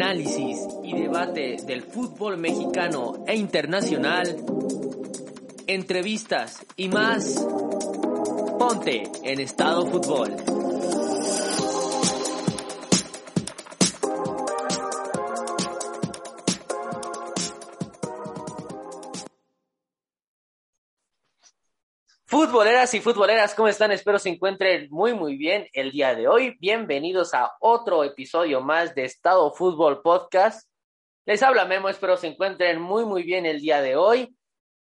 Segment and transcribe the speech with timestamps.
[0.00, 4.34] análisis y debate del fútbol mexicano e internacional,
[5.66, 7.46] entrevistas y más.
[8.58, 10.69] Ponte en estado fútbol.
[22.80, 23.92] Futboleras y futboleras, ¿cómo están?
[23.92, 26.56] Espero se encuentren muy, muy bien el día de hoy.
[26.60, 30.66] Bienvenidos a otro episodio más de Estado Fútbol Podcast.
[31.26, 34.34] Les habla Memo, espero se encuentren muy, muy bien el día de hoy.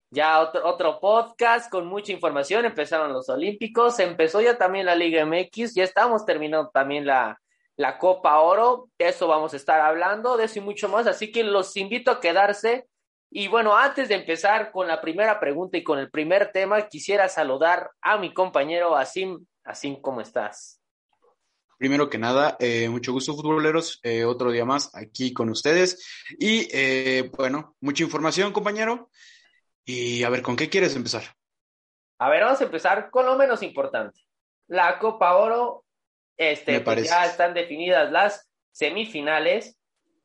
[0.10, 2.64] Ya otro, otro podcast con mucha información.
[2.64, 7.42] Empezaron los Olímpicos, empezó ya también la Liga MX, ya estamos terminando también la,
[7.76, 8.88] la Copa Oro.
[8.98, 11.08] De eso vamos a estar hablando, de eso y mucho más.
[11.08, 12.88] Así que los invito a quedarse
[13.34, 17.30] y bueno, antes de empezar con la primera pregunta y con el primer tema, quisiera
[17.30, 19.46] saludar a mi compañero Asim.
[19.64, 20.82] Asim, ¿cómo estás?
[21.78, 26.06] Primero que nada, eh, mucho gusto futboleros, eh, otro día más aquí con ustedes.
[26.40, 29.10] Y eh, bueno, mucha información, compañero.
[29.86, 31.24] Y a ver, ¿con qué quieres empezar?
[32.20, 34.20] A ver, vamos a empezar con lo menos importante.
[34.68, 35.86] La Copa Oro,
[36.36, 39.78] este, pues ya están definidas las semifinales,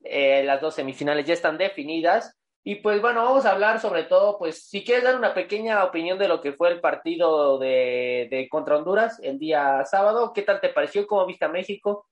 [0.03, 2.37] las dos semifinales ya están definidas.
[2.69, 6.19] Y pues bueno, vamos a hablar sobre todo, pues si quieres dar una pequeña opinión
[6.19, 10.61] de lo que fue el partido de, de contra Honduras el día sábado, ¿qué tal
[10.61, 11.07] te pareció?
[11.07, 12.09] ¿Cómo viste a México?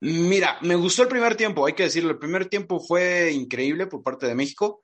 [0.00, 4.02] Mira, me gustó el primer tiempo, hay que decirlo, el primer tiempo fue increíble por
[4.02, 4.82] parte de México.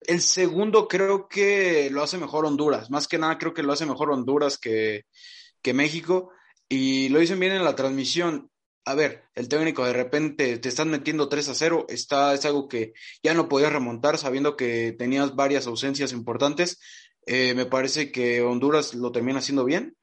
[0.00, 3.84] El segundo creo que lo hace mejor Honduras, más que nada creo que lo hace
[3.84, 5.02] mejor Honduras que,
[5.60, 6.30] que México
[6.70, 8.50] y lo dicen bien en la transmisión
[8.86, 12.68] a ver, el técnico de repente te están metiendo 3 a 0, está, es algo
[12.68, 16.78] que ya no podías remontar sabiendo que tenías varias ausencias importantes.
[17.26, 19.96] Eh, me parece que Honduras lo termina haciendo bien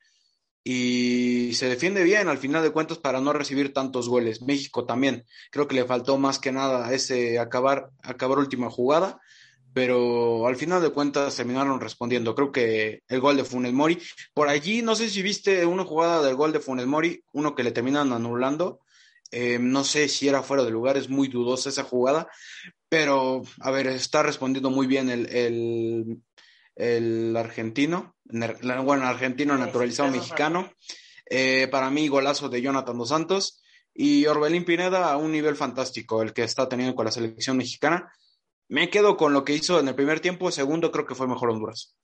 [0.66, 4.42] y se defiende bien al final de cuentas para no recibir tantos goles.
[4.42, 9.22] México también, creo que le faltó más que nada ese acabar, acabar última jugada,
[9.74, 12.36] pero al final de cuentas terminaron respondiendo.
[12.36, 14.00] Creo que el gol de Funes Mori,
[14.34, 17.64] por allí, no sé si viste una jugada del gol de Funes Mori, uno que
[17.64, 18.82] le terminan anulando.
[19.32, 22.28] Eh, no sé si era fuera de lugar, es muy dudosa esa jugada,
[22.88, 26.22] pero a ver, está respondiendo muy bien el, el,
[26.76, 30.72] el argentino, bueno, argentino naturalizado mexicano.
[31.28, 36.22] Eh, para mí, golazo de Jonathan Dos Santos y Orbelín Pineda a un nivel fantástico,
[36.22, 38.14] el que está teniendo con la selección mexicana
[38.70, 41.50] me quedo con lo que hizo en el primer tiempo, segundo creo que fue mejor
[41.50, 41.96] Honduras.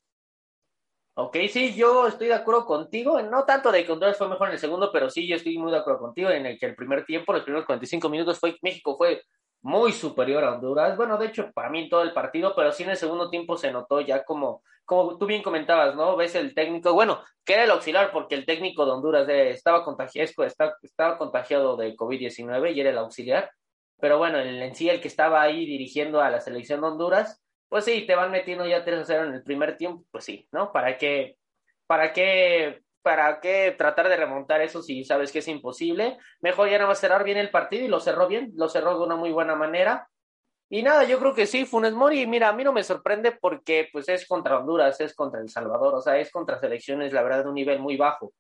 [1.16, 4.54] Ok, sí, yo estoy de acuerdo contigo, no tanto de que Honduras fue mejor en
[4.54, 7.06] el segundo, pero sí, yo estoy muy de acuerdo contigo en el que el primer
[7.06, 9.22] tiempo, los primeros 45 minutos, fue México fue
[9.62, 10.96] muy superior a Honduras.
[10.96, 13.58] Bueno, de hecho, para mí en todo el partido, pero sí en el segundo tiempo
[13.58, 16.16] se notó ya como, como tú bien comentabas, ¿no?
[16.16, 19.84] Ves el técnico, bueno, que era el auxiliar porque el técnico de Honduras eh, estaba,
[19.84, 23.52] contagiado, estaba, contagiado de COVID-19 y era el auxiliar
[24.00, 27.86] pero bueno, en sí el que estaba ahí dirigiendo a la selección de Honduras, pues
[27.86, 30.72] sí, te van metiendo ya 3 a 0 en el primer tiempo, pues sí, ¿no?
[30.72, 31.38] ¿Para qué,
[31.86, 36.18] para qué, para qué tratar de remontar eso si sabes que es imposible?
[36.42, 39.06] Mejor ya nada más cerrar bien el partido y lo cerró bien, lo cerró de
[39.06, 40.10] una muy buena manera.
[40.70, 43.90] Y nada, yo creo que sí, Funes Mori, mira, a mí no me sorprende porque
[43.92, 47.44] pues es contra Honduras, es contra El Salvador, o sea, es contra selecciones, la verdad,
[47.44, 48.34] de un nivel muy bajo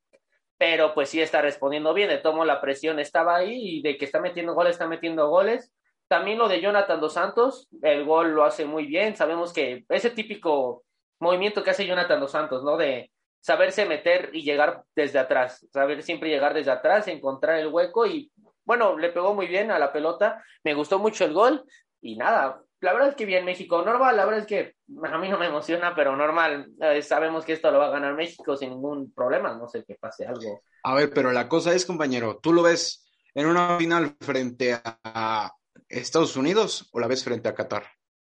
[0.60, 4.04] pero pues sí está respondiendo bien, de tomo la presión estaba ahí y de que
[4.04, 5.72] está metiendo goles, está metiendo goles.
[6.10, 10.10] También lo de Jonathan Dos Santos, el gol lo hace muy bien, sabemos que ese
[10.10, 10.84] típico
[11.20, 12.76] movimiento que hace Jonathan Dos Santos, ¿no?
[12.76, 13.10] De
[13.40, 18.30] saberse meter y llegar desde atrás, saber siempre llegar desde atrás, encontrar el hueco y
[18.66, 21.64] bueno, le pegó muy bien a la pelota, me gustó mucho el gol
[22.02, 23.84] y nada, la verdad es que bien México.
[23.84, 26.72] Normal, la verdad es que a mí no me emociona, pero normal.
[26.82, 29.56] Eh, sabemos que esto lo va a ganar México sin ningún problema.
[29.56, 30.62] No sé que pase algo.
[30.84, 35.52] A ver, pero la cosa es, compañero, ¿tú lo ves en una final frente a
[35.88, 37.86] Estados Unidos o la ves frente a Qatar?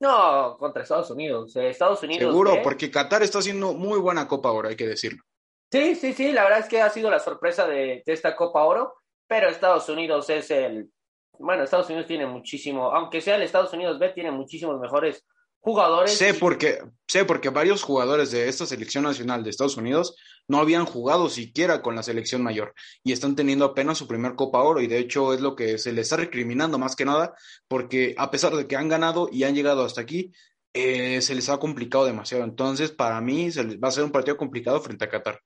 [0.03, 1.54] No, contra Estados Unidos.
[1.54, 2.32] Eh, Estados Unidos.
[2.32, 5.22] Seguro, porque Qatar está haciendo muy buena Copa Oro, hay que decirlo.
[5.71, 6.33] Sí, sí, sí.
[6.33, 8.95] La verdad es que ha sido la sorpresa de esta Copa Oro,
[9.28, 10.91] pero Estados Unidos es el
[11.39, 15.25] bueno, Estados Unidos tiene muchísimo, aunque sea el Estados Unidos B, tiene muchísimos mejores
[15.61, 16.17] jugadores.
[16.17, 20.17] Sé porque, sé porque varios jugadores de esta selección nacional de Estados Unidos
[20.49, 22.75] no habían jugado siquiera con la selección mayor
[23.05, 25.93] y están teniendo apenas su primer Copa Oro y de hecho es lo que se
[25.93, 27.34] les está recriminando más que nada
[27.69, 30.33] porque a pesar de que han ganado y han llegado hasta aquí,
[30.75, 32.45] eh, se les ha complicado demasiado.
[32.45, 35.41] Entonces, para mí se les va a ser un partido complicado frente a Qatar.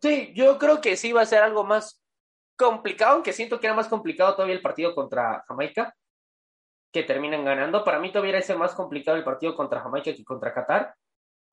[0.00, 2.00] Sí, yo creo que sí va a ser algo más
[2.58, 5.94] complicado, aunque siento que era más complicado todavía el partido contra Jamaica,
[6.92, 7.84] que terminan ganando.
[7.84, 10.94] Para mí todavía era más complicado el partido contra Jamaica que contra Qatar.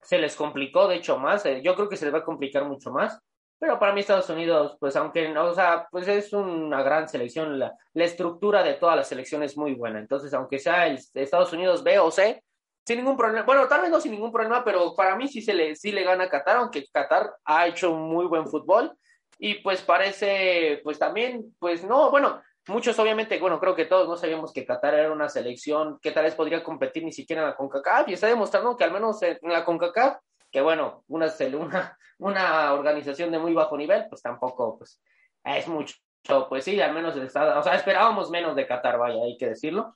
[0.01, 1.45] Se les complicó, de hecho, más.
[1.45, 3.19] Eh, yo creo que se les va a complicar mucho más.
[3.57, 7.57] Pero para mí Estados Unidos, pues aunque no, o sea, pues es una gran selección,
[7.57, 9.99] la, la estructura de toda la selección es muy buena.
[9.99, 12.43] Entonces, aunque sea el Estados Unidos B o C,
[12.85, 13.45] sin ningún problema.
[13.45, 16.03] Bueno, tal vez no sin ningún problema, pero para mí sí se le, sí le
[16.03, 18.95] gana a Qatar, aunque Qatar ha hecho un muy buen fútbol.
[19.37, 24.15] Y pues parece, pues también, pues no, bueno, muchos obviamente, bueno, creo que todos no
[24.17, 27.55] sabíamos que Qatar era una selección que tal vez podría competir ni siquiera en la
[27.55, 30.17] CONCACAF y está demostrando que al menos en la CONCACAF,
[30.51, 35.01] que bueno, una, una, una organización de muy bajo nivel, pues tampoco, pues
[35.43, 35.95] es mucho,
[36.49, 39.95] pues sí, al menos o sea, esperábamos menos de Qatar, vaya, hay que decirlo.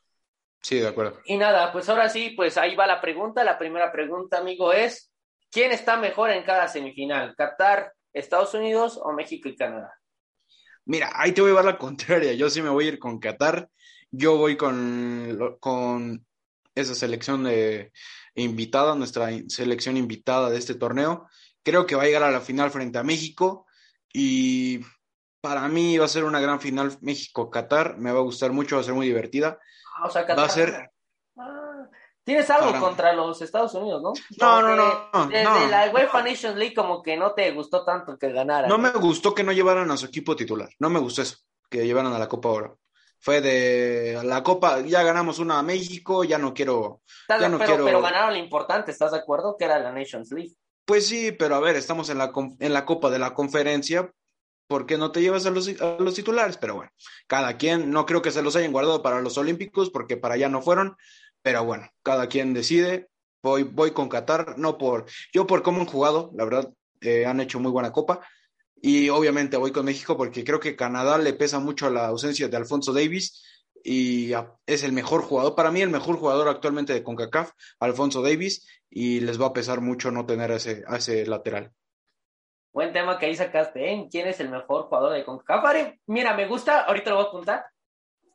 [0.62, 1.20] Sí, de acuerdo.
[1.26, 3.44] Y nada, pues ahora sí, pues ahí va la pregunta.
[3.44, 5.12] La primera pregunta, amigo, es,
[5.50, 7.34] ¿quién está mejor en cada semifinal?
[7.36, 9.94] ¿Qatar, Estados Unidos o México y Canadá?
[10.86, 12.34] Mira, ahí te voy a dar la contraria.
[12.34, 13.70] Yo sí me voy a ir con Qatar.
[14.12, 16.26] Yo voy con, con
[16.74, 17.92] esa selección de
[18.36, 21.28] invitada, nuestra selección invitada de este torneo.
[21.64, 23.68] Creo que va a llegar a la final frente a México
[24.12, 24.80] y
[25.42, 27.98] para mí va a ser una gran final México-Qatar.
[27.98, 29.60] Me va a gustar mucho, va a ser muy divertida.
[29.98, 30.92] Ah, o sea, Va a ser.
[32.30, 34.14] Tienes algo contra los Estados Unidos, ¿no?
[34.40, 35.66] No, no, no, Desde no.
[35.68, 38.70] la UEFA Nations League como que no te gustó tanto que ganaran.
[38.70, 40.70] No me gustó que no llevaran a su equipo titular.
[40.78, 41.38] No me gustó eso,
[41.72, 42.80] que llevaran a la Copa Oro.
[43.20, 47.02] Fue de la Copa, ya ganamos una a México, ya no quiero.
[47.28, 49.56] Ya no pero, quiero- pero ganaron lo importante, ¿estás de acuerdo?
[49.58, 50.54] Que era la Nations League.
[50.86, 54.12] Pues sí, pero a ver, estamos en la, en la Copa de la Conferencia.
[54.68, 56.58] ¿Por qué no te llevas a los, a los titulares?
[56.58, 56.92] Pero bueno,
[57.26, 60.48] cada quien, no creo que se los hayan guardado para los Olímpicos, porque para allá
[60.48, 60.96] no fueron.
[61.50, 63.10] Pero bueno, cada quien decide.
[63.42, 65.06] Voy, voy con Qatar, no por.
[65.34, 68.20] Yo por cómo han jugado, la verdad, eh, han hecho muy buena copa.
[68.80, 72.56] Y obviamente voy con México porque creo que Canadá le pesa mucho la ausencia de
[72.56, 73.44] Alfonso Davis
[73.84, 78.22] y a- es el mejor jugador, para mí el mejor jugador actualmente de CONCACAF, Alfonso
[78.22, 81.72] Davis, y les va a pesar mucho no tener a ese, a ese lateral.
[82.72, 84.08] Buen tema que ahí sacaste, ¿eh?
[84.12, 85.96] ¿Quién es el mejor jugador de CONCACAF?
[86.06, 87.66] Mira, me gusta, ahorita lo voy a apuntar.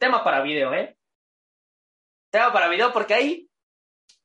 [0.00, 0.96] Tema para video, ¿eh?
[2.35, 3.49] Tema para video porque ahí...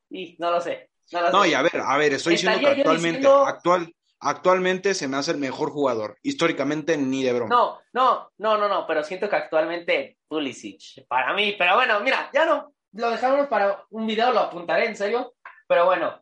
[0.09, 0.89] Y no lo sé.
[1.11, 1.49] No, lo No, sé.
[1.49, 5.29] y a ver, a ver, estoy diciendo que actualmente, diciendo- actual, actualmente se me hace
[5.29, 7.53] el mejor jugador, históricamente ni de broma.
[7.55, 12.31] No, no, no, no, no, pero siento que actualmente Pulisic, para mí, pero bueno, mira,
[12.33, 15.35] ya no, lo dejamos para un video, lo apuntaré en serio,
[15.67, 16.19] pero bueno,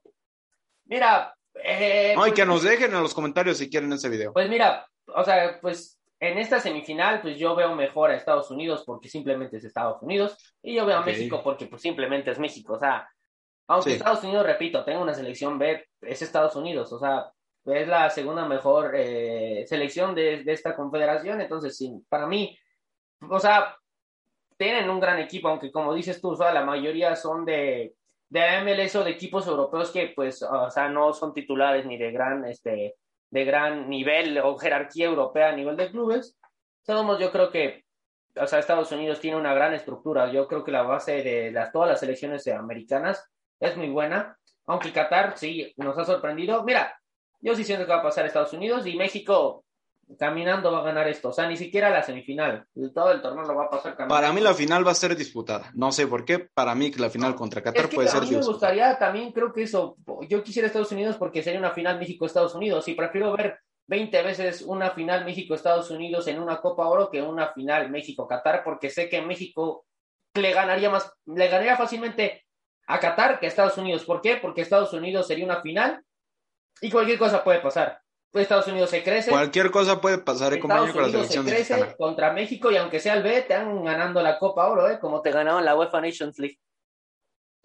[0.87, 4.33] mira, eh, No, y pues- que nos dejen en los comentarios si quieren ese video.
[4.33, 8.83] Pues mira, o sea, pues en esta semifinal, pues yo veo mejor a Estados Unidos
[8.85, 12.73] porque simplemente es Estados Unidos, y yo veo a México porque pues simplemente es México,
[12.73, 13.07] o sea,
[13.67, 13.95] aunque Sí.
[13.97, 17.31] Estados Unidos, repito, tenga una selección B, es Estados Unidos, o sea,
[17.65, 22.57] es la segunda mejor eh, selección de, de esta confederación, entonces sí, para mí,
[23.29, 23.75] o sea,
[24.57, 27.93] tienen un gran equipo, aunque como dices tú, o sea, la mayoría son de,
[28.29, 32.11] de MLS o de equipos europeos que pues, o sea, no son titulares ni de
[32.11, 32.95] gran, este,
[33.29, 36.37] de gran nivel o jerarquía europea a nivel de clubes.
[36.85, 37.83] Todos yo creo que,
[38.35, 40.31] o sea, Estados Unidos tiene una gran estructura.
[40.31, 43.29] Yo creo que la base de las, todas las selecciones americanas
[43.59, 44.37] es muy buena.
[44.65, 46.63] Aunque Qatar sí nos ha sorprendido.
[46.63, 46.97] Mira,
[47.39, 49.63] yo sí siento que va a pasar Estados Unidos y México
[50.17, 51.29] caminando va a ganar esto.
[51.29, 52.65] O sea, ni siquiera la semifinal.
[52.93, 54.15] Todo el torneo lo va a pasar caminando.
[54.15, 55.71] Para mí la final va a ser disputada.
[55.73, 56.39] No sé por qué.
[56.39, 58.53] Para mí la final contra Qatar Es que puede a ser mí me disputada.
[58.53, 62.87] gustaría también, creo que eso, yo quisiera Estados Unidos porque sería una final México-Estados Unidos
[62.87, 67.53] y prefiero ver 20 veces una final México-Estados Unidos en una Copa Oro que una
[67.53, 69.85] final México-Qatar porque sé que México
[70.33, 72.45] le ganaría más, le ganaría fácilmente
[72.87, 74.05] a Qatar que a Estados Unidos.
[74.05, 74.37] ¿Por qué?
[74.37, 76.03] Porque Estados Unidos sería una final
[76.81, 77.99] y cualquier cosa puede pasar.
[78.31, 79.31] Pues Estados Unidos se crece.
[79.31, 81.95] Cualquier cosa puede pasar, eh, Estados con la Unidos se crece mexicana.
[81.97, 84.99] contra México y aunque sea el B, te han ganando la Copa Oro, ¿eh?
[84.99, 86.59] como te ganaron la UEFA Nations League.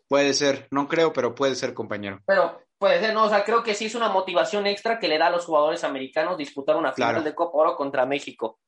[0.08, 2.20] Puede ser, no creo, pero puede ser, compañero.
[2.26, 5.18] Pero puede ser, no, o sea, creo que sí es una motivación extra que le
[5.18, 7.24] da a los jugadores americanos disputar una final Claro.
[7.24, 8.60] de Copa Oro contra México.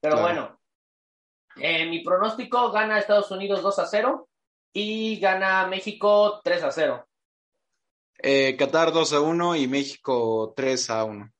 [0.00, 0.22] Pero Claro.
[0.22, 0.60] bueno,
[1.56, 4.28] eh, mi pronóstico gana Estados Unidos 2 a 0
[4.72, 7.06] y gana México 3 a 0.
[8.18, 11.32] Eh, Qatar 2 a 1 y México 3 a 1.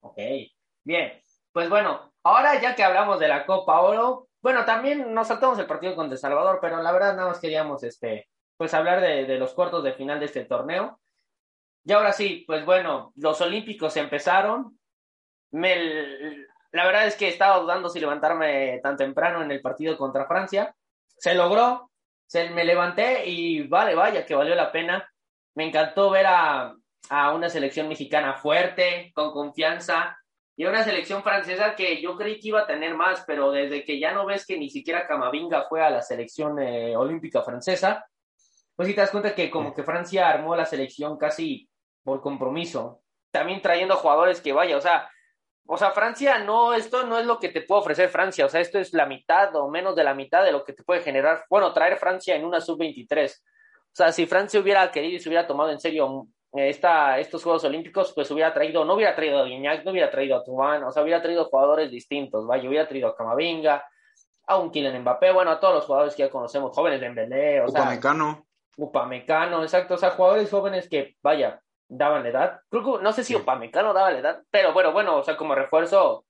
[0.00, 0.18] Ok,
[0.84, 1.22] bien.
[1.52, 5.66] Pues bueno, ahora ya que hablamos de la Copa Oro, bueno, también nos saltamos el
[5.66, 9.54] partido contra El Salvador, pero la verdad nada más queríamos este, pues hablar de, los
[9.54, 11.00] cuartos de final de este torneo.
[11.82, 14.78] Y ahora sí, pues bueno, los Olímpicos empezaron.
[15.50, 20.74] La verdad es que estaba dudando si levantarme tan temprano en el partido contra Francia.
[21.16, 21.90] Se logró,
[22.26, 25.10] se, me levanté y vale, vaya, que valió la pena.
[25.54, 26.74] Me encantó ver a,
[27.10, 30.16] a una selección mexicana fuerte, con confianza,
[30.56, 33.98] y una selección francesa que yo creí que iba a tener más, pero desde que
[33.98, 38.06] ya no ves que ni siquiera Camavinga fue a la selección eh, olímpica francesa,
[38.76, 41.68] pues sí te das cuenta que como que Francia armó la selección casi
[42.04, 45.10] por compromiso, también trayendo jugadores que vaya, o sea,
[45.66, 48.60] o sea, Francia no, esto no es lo que te puede ofrecer Francia, o sea,
[48.60, 51.44] esto es la mitad o menos de la mitad de lo que te puede generar,
[51.48, 53.42] bueno, traer Francia en una sub-23.
[53.94, 57.62] O sea, si Francia hubiera querido y se hubiera tomado en serio esta, estos Juegos
[57.62, 60.90] Olímpicos, pues hubiera traído, no hubiera traído a Guignac, no hubiera traído a Tubán, o
[60.90, 63.86] sea, hubiera traído jugadores distintos, vaya, hubiera traído a Camavinga,
[64.48, 67.60] a un Kylian Mbappé, bueno, a todos los jugadores que ya conocemos, jóvenes de Mbele,
[67.60, 68.34] o Upamecano.
[68.34, 72.60] sea, Upamecano, exacto, o sea, jugadores jóvenes que, vaya, daban la edad.
[72.68, 75.54] Creo que, no sé si Upamecano daba la edad, pero bueno, bueno, o sea, como
[75.54, 76.24] refuerzo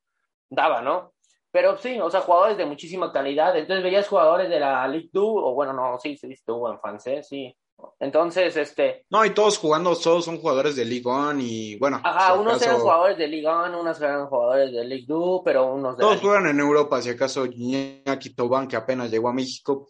[0.51, 1.14] daba, ¿no?
[1.55, 3.57] Pero sí, o sea, jugadores de muchísima calidad.
[3.57, 7.29] Entonces veías jugadores de la Ligue 2, o bueno, no, sí, se dice en francés,
[7.29, 7.57] sí.
[8.01, 9.07] Entonces, este.
[9.09, 12.01] No, y todos jugando, todos son jugadores de Ligue 1 y bueno.
[12.03, 15.97] Ajá, unos eran jugadores de Ligue 1, unos eran jugadores de Ligue 2, pero unos
[15.97, 16.01] de.
[16.01, 19.87] Todos juegan en Europa, si acaso Iñaki Tobán, que apenas llegó a México.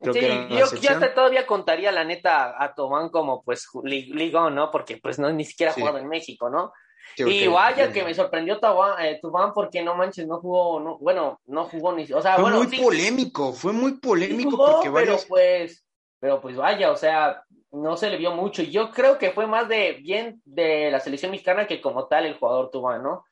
[0.00, 4.36] Creo sí, que yo, yo hasta todavía contaría la neta a Tobán como pues Ligue
[4.36, 4.68] 1, ¿no?
[4.72, 6.72] Porque pues no ni siquiera ha jugado en México, ¿no?
[7.16, 8.58] Y vaya que me sorprendió
[9.00, 12.42] eh, Tubán, porque no manches, no jugó, no, bueno, no jugó ni, o sea, fue
[12.42, 15.22] bueno, muy polémico, fue muy polémico porque varios...
[15.22, 15.84] pero pues,
[16.18, 17.42] pero pues vaya, o sea,
[17.74, 18.62] no se le vio mucho.
[18.62, 22.26] Y yo creo que fue más de bien de la selección mexicana que como tal
[22.26, 23.24] el jugador Tubán, ¿no?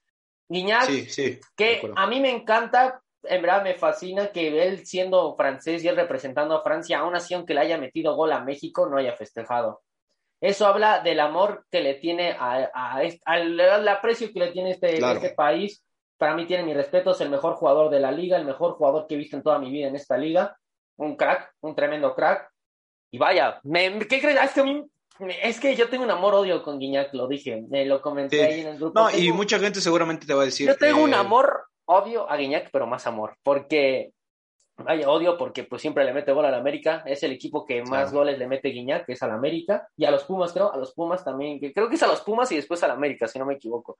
[0.49, 5.83] Guiñac, sí, que a mí me encanta, en verdad me fascina que él siendo francés
[5.83, 8.99] y él representando a Francia, aún así aunque le haya metido gol a México, no
[8.99, 9.81] haya festejado.
[10.43, 12.69] Eso habla del amor que le tiene a,
[13.25, 15.85] al, aprecio que le tiene este, este país.
[16.19, 19.07] Para mí tiene mi respeto, es el mejor jugador de la liga, el mejor jugador
[19.07, 20.59] que he visto en toda mi vida en esta liga.
[20.97, 22.51] Un crack, un tremendo crack.
[23.13, 24.37] Y vaya, ¿qué crees?
[24.41, 24.85] Es que
[25.43, 28.69] es que yo tengo un amor-odio con Guiñac, lo dije, me lo comenté ahí en
[28.69, 28.99] el grupo.
[28.99, 30.67] No, y mucha gente seguramente te va a decir.
[30.67, 34.11] Yo tengo un amor, odio a Guiñac, pero más amor, porque
[34.77, 37.03] Vaya, odio porque pues siempre le mete gol al América.
[37.07, 39.89] Es el equipo que más goles le mete Guiñac, que es al América.
[39.97, 41.61] Y a los Pumas, creo, a los Pumas también.
[41.61, 43.99] Que creo que es a los Pumas y después al América, si no me equivoco.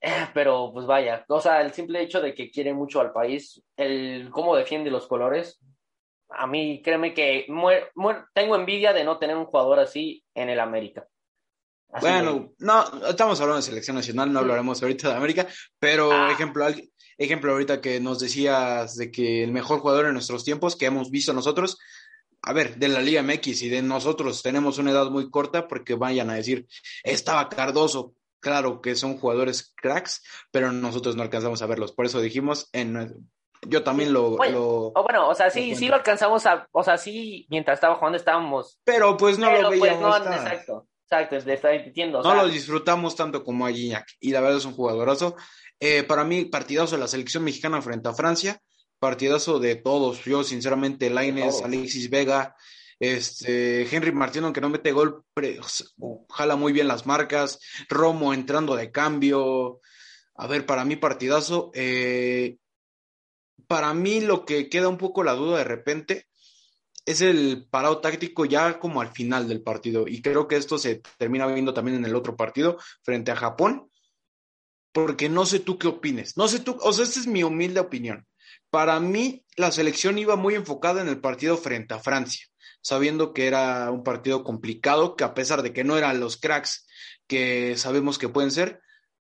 [0.00, 3.62] Eh, pero pues vaya, o sea, el simple hecho de que quiere mucho al país,
[3.76, 5.60] el cómo defiende los colores,
[6.30, 7.46] a mí créeme que
[8.32, 11.06] tengo envidia de no tener un jugador así en el América.
[12.00, 15.46] bueno, no, estamos hablando de selección nacional, no hablaremos ahorita de América,
[15.78, 16.32] pero ah.
[16.32, 16.64] ejemplo,
[17.20, 21.10] ejemplo ahorita que nos decías de que el mejor jugador en nuestros tiempos que hemos
[21.10, 21.78] visto nosotros,
[22.42, 25.94] a ver, de la Liga MX y de nosotros tenemos una edad muy corta porque
[25.94, 26.66] vayan a decir,
[27.04, 32.22] estaba Cardoso, claro que son jugadores cracks, pero nosotros no alcanzamos a verlos, por eso
[32.22, 33.28] dijimos en
[33.68, 37.46] yo también lo, bueno, bueno, o sea, sí, sí lo alcanzamos a, o sea, sí,
[37.50, 38.80] mientras estaba jugando estábamos.
[38.84, 40.24] Pero pues no lo pues, veíamos.
[40.24, 42.22] no, exacto, exacto, le está entiendo.
[42.22, 45.36] no lo disfrutamos tanto como a Gignac, y la verdad es un jugadorazo.
[45.80, 48.60] Eh, para mí, partidazo de la selección mexicana frente a Francia,
[48.98, 50.22] partidazo de todos.
[50.24, 52.54] Yo, sinceramente, Laines, Alexis Vega,
[52.98, 55.24] este, Henry Martín, aunque no mete gol,
[56.28, 57.58] jala muy bien las marcas.
[57.88, 59.80] Romo entrando de cambio.
[60.34, 61.70] A ver, para mí, partidazo.
[61.74, 62.58] Eh,
[63.66, 66.26] para mí, lo que queda un poco la duda de repente
[67.06, 70.06] es el parado táctico ya como al final del partido.
[70.06, 73.89] Y creo que esto se termina viendo también en el otro partido frente a Japón
[74.92, 76.36] porque no sé tú qué opines.
[76.36, 78.26] No sé tú, o sea, esta es mi humilde opinión.
[78.70, 82.46] Para mí, la selección iba muy enfocada en el partido frente a Francia,
[82.82, 86.86] sabiendo que era un partido complicado, que a pesar de que no eran los cracks
[87.26, 88.80] que sabemos que pueden ser,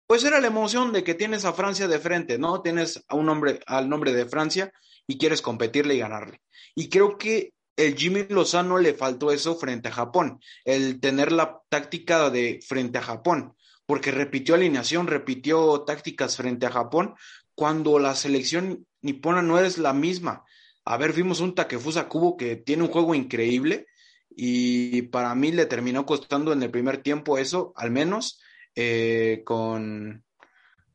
[0.06, 2.61] pues era la emoción de que tienes a Francia de frente, ¿no?
[2.61, 4.73] Tienes a un hombre, al nombre de Francia
[5.06, 6.40] y quieres competirle y ganarle.
[6.75, 11.61] Y creo que el Jimmy Lozano le faltó eso frente a Japón, el tener la
[11.68, 13.56] táctica de frente a Japón
[13.87, 17.14] porque repitió alineación, repitió tácticas frente a Japón,
[17.55, 20.45] cuando la selección nipona no es la misma.
[20.85, 23.87] A ver, vimos un Takefusa Kubo que tiene un juego increíble
[24.31, 28.41] y para mí le terminó costando en el primer tiempo eso, al menos
[28.75, 30.25] eh, con,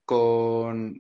[0.06, 1.00] con,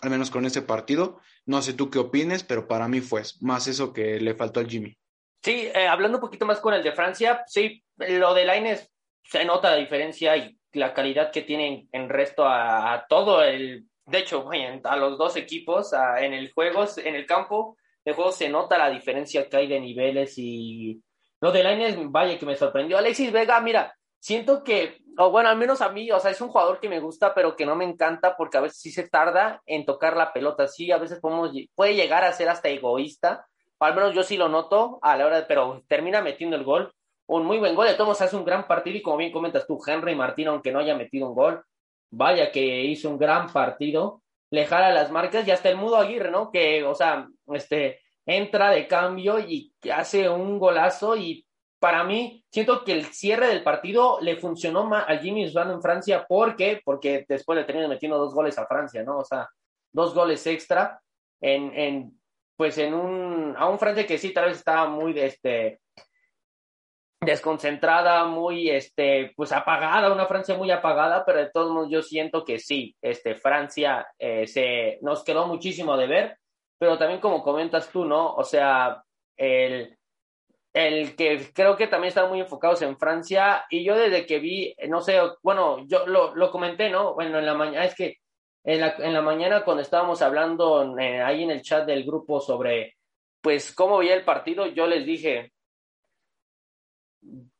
[0.00, 1.20] al menos con ese partido.
[1.44, 4.68] No sé tú qué opines, pero para mí fue más eso que le faltó al
[4.68, 4.96] Jimmy.
[5.42, 8.90] Sí, eh, hablando un poquito más con el de Francia, sí, lo de Laines
[9.22, 14.18] se nota la diferencia y la calidad que tienen en resto a, todo el, de
[14.18, 14.48] hecho,
[14.84, 18.88] a los dos equipos, en el juego, en el campo de juego se nota la
[18.88, 21.02] diferencia que hay de niveles y
[21.40, 22.96] lo de Lainez, vaya que me sorprendió.
[22.96, 26.48] Alexis Vega, mira, siento que, o bueno, al menos a mí, o sea, es un
[26.48, 29.60] jugador que me gusta, pero que no me encanta porque a veces sí se tarda
[29.66, 33.46] en tocar la pelota, sí, a veces podemos, puede llegar a ser hasta egoísta,
[33.80, 36.92] al menos yo sí lo noto a la hora, pero termina metiendo el gol
[37.26, 37.86] un muy buen gol.
[37.86, 40.80] De todos hace un gran partido y como bien comentas tú, Henry Martín, aunque no
[40.80, 41.64] haya metido un gol,
[42.10, 44.22] vaya que hizo un gran partido.
[44.50, 46.50] Le jala las marcas y hasta el Mudo Aguirre, ¿no?
[46.50, 51.46] Que, o sea, este, entra de cambio y hace un golazo y
[51.78, 55.82] para mí, siento que el cierre del partido le funcionó más a Jimmy Swan en
[55.82, 56.24] Francia.
[56.26, 56.80] ¿Por qué?
[56.84, 59.18] Porque después le terminó metiendo dos goles a Francia, ¿no?
[59.18, 59.48] O sea,
[59.92, 61.00] dos goles extra
[61.40, 62.20] en, en
[62.56, 65.80] pues en un, a un Francia que sí, tal vez estaba muy, este,
[67.20, 72.44] desconcentrada, muy, este, pues apagada, una Francia muy apagada, pero de todos modos yo siento
[72.44, 76.38] que sí, este, Francia eh, se, nos quedó muchísimo de ver,
[76.78, 78.34] pero también como comentas tú, ¿no?
[78.34, 79.02] O sea,
[79.36, 79.96] el,
[80.74, 84.74] el que creo que también están muy enfocados en Francia y yo desde que vi,
[84.88, 87.14] no sé, bueno, yo lo, lo comenté, ¿no?
[87.14, 88.18] Bueno, en la mañana, es que
[88.62, 92.40] en la, en la mañana cuando estábamos hablando eh, ahí en el chat del grupo
[92.40, 92.96] sobre,
[93.40, 95.52] pues, cómo veía el partido, yo les dije,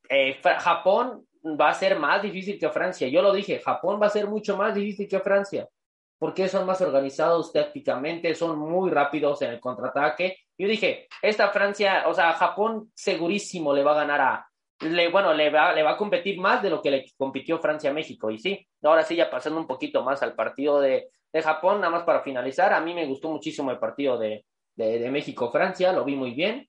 [0.09, 1.27] eh, Japón
[1.61, 3.09] va a ser más difícil que Francia.
[3.09, 5.69] Yo lo dije, Japón va a ser mucho más difícil que Francia,
[6.19, 10.39] porque son más organizados tácticamente, son muy rápidos en el contraataque.
[10.59, 14.47] Yo dije, esta Francia, o sea, Japón segurísimo le va a ganar a,
[14.81, 17.91] le, bueno, le va, le va a competir más de lo que le compitió Francia
[17.91, 18.31] a México.
[18.31, 21.91] Y sí, ahora sí, ya pasando un poquito más al partido de, de Japón, nada
[21.91, 24.45] más para finalizar, a mí me gustó muchísimo el partido de,
[24.75, 26.69] de, de México-Francia, lo vi muy bien.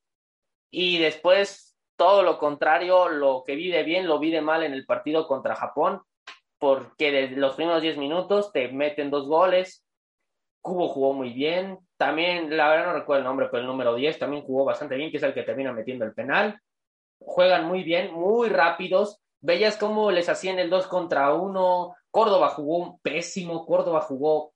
[0.70, 4.74] Y después todo lo contrario, lo que vi de bien lo vi de mal en
[4.74, 6.01] el partido contra Japón,
[6.60, 9.84] porque desde los primeros 10 minutos te meten dos goles.
[10.62, 11.80] Cubo jugó muy bien.
[11.98, 15.12] También, la verdad no recuerdo el nombre, pero el número 10 también jugó bastante bien,
[15.12, 16.62] que es el que termina metiendo el penal.
[17.20, 19.20] Juegan muy bien, muy rápidos.
[19.42, 21.96] Veías cómo les hacían el 2 contra 1.
[22.12, 23.66] Córdoba jugó pésimo.
[23.66, 24.54] Córdoba jugó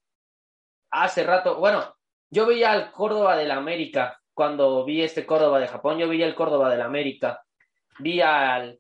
[0.92, 1.58] hace rato.
[1.58, 1.96] Bueno,
[2.30, 6.34] yo veía al Córdoba del América cuando vi este Córdoba de Japón, yo vi el
[6.34, 7.44] Córdoba del América,
[8.00, 8.80] vi al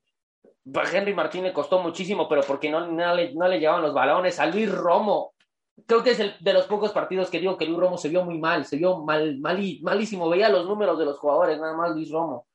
[0.65, 4.47] Henry Martínez costó muchísimo, pero porque no, no, le, no le llevaban los balones, a
[4.47, 5.35] Luis Romo,
[5.85, 8.25] creo que es el, de los pocos partidos que digo que Luis Romo se vio
[8.25, 11.91] muy mal, se vio mal, mal malísimo, veía los números de los jugadores, nada más
[11.91, 12.47] Luis Romo.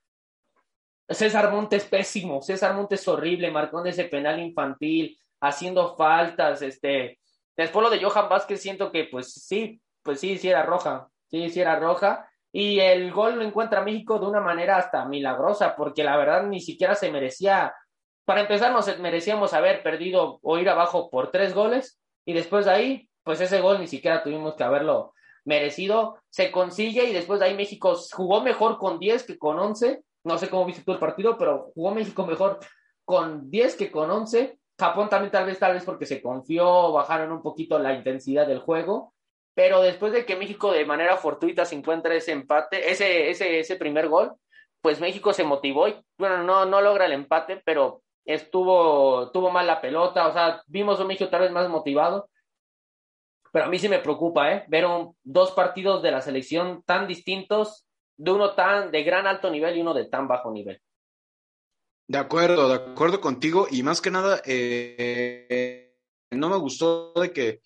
[1.09, 7.21] César Montes pésimo, César Montes horrible, marcando ese penal infantil, haciendo faltas, este,
[7.57, 11.49] después lo de Johan Vázquez siento que pues sí, pues sí, sí era roja, sí,
[11.51, 16.03] sí era roja, y el gol lo encuentra México de una manera hasta milagrosa, porque
[16.03, 17.75] la verdad ni siquiera se merecía,
[18.25, 22.71] para empezar nos merecíamos haber perdido o ir abajo por tres goles, y después de
[22.71, 25.13] ahí, pues ese gol ni siquiera tuvimos que haberlo
[25.45, 30.03] merecido, se consigue y después de ahí México jugó mejor con 10 que con 11,
[30.25, 32.61] no sé cómo viste tú el partido, pero jugó México mejor
[33.05, 37.33] con 10 que con 11, Japón también tal vez, tal vez porque se confió, bajaron
[37.33, 39.13] un poquito la intensidad del juego,
[39.57, 43.77] pero después de que México de manera fortuita se encuentra ese empate, ese, ese, ese
[43.77, 44.35] primer gol,
[44.83, 49.67] pues México se motivó y, bueno, no, no logra el empate, pero estuvo, tuvo mal
[49.67, 52.29] la pelota, o sea, vimos un México tal vez más motivado,
[53.51, 54.67] pero a mí sí me preocupa, ¿eh?
[54.69, 54.85] Ver
[55.23, 57.87] dos partidos de la selección tan distintos,
[58.19, 60.83] de uno tan de gran alto nivel y uno de tan bajo nivel.
[62.09, 65.97] De acuerdo, de acuerdo contigo, y más que nada, eh,
[66.31, 67.63] no me gustó de que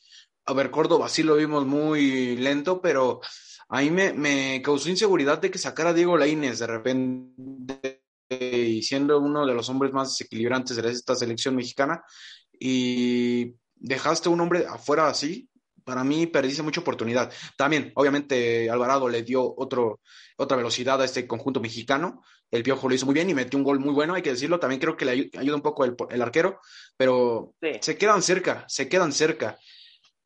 [0.46, 3.20] a ver, Córdoba sí lo vimos muy lento, pero
[3.68, 9.18] a mí me, causó inseguridad de que sacara a Diego Laínez de repente y siendo
[9.18, 12.02] uno de los hombres más desequilibrantes de esta selección mexicana
[12.58, 15.48] y dejaste un hombre afuera así,
[15.84, 17.32] para mí perdiste mucha oportunidad.
[17.56, 20.00] También, obviamente, Alvarado le dio otro,
[20.36, 22.22] otra velocidad a este conjunto mexicano.
[22.50, 24.60] El Piojo lo hizo muy bien y metió un gol muy bueno, hay que decirlo.
[24.60, 26.60] También creo que le ayuda un poco el, arquero,
[26.96, 29.58] pero se quedan cerca, se quedan cerca